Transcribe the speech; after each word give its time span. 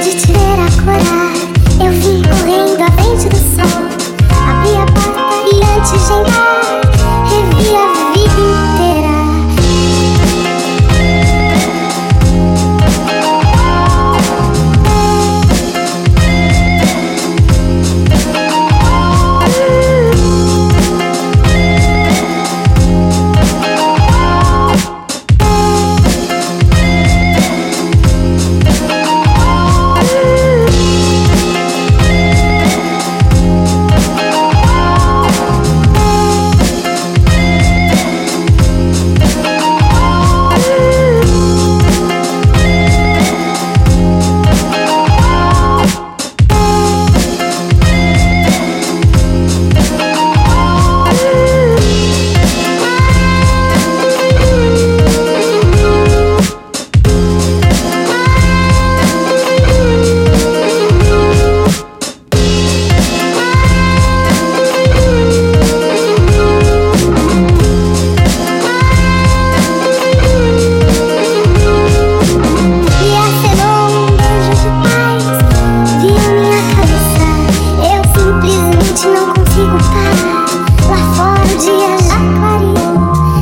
родителей. 0.00 0.29
energy. 81.68 81.99